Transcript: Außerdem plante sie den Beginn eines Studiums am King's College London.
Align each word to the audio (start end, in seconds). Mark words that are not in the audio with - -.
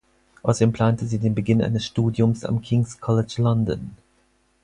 Außerdem 0.41 0.73
plante 0.73 1.05
sie 1.05 1.19
den 1.19 1.35
Beginn 1.35 1.61
eines 1.61 1.85
Studiums 1.85 2.43
am 2.43 2.63
King's 2.63 2.99
College 2.99 3.35
London. 3.37 3.95